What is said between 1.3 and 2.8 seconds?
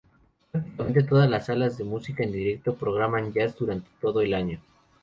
salas de música en directo